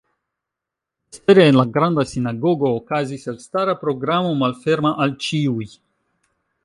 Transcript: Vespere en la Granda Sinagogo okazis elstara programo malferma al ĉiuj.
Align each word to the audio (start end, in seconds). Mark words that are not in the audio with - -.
Vespere 1.09 1.43
en 1.51 1.59
la 1.59 1.65
Granda 1.75 2.05
Sinagogo 2.13 2.71
okazis 2.79 3.27
elstara 3.35 3.77
programo 3.85 4.33
malferma 4.41 4.95
al 5.07 5.15
ĉiuj. 5.27 5.69